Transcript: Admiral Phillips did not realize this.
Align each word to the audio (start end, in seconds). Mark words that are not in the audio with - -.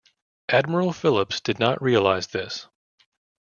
Admiral 0.49 0.93
Phillips 0.93 1.39
did 1.39 1.59
not 1.59 1.79
realize 1.79 2.25
this. 2.25 2.65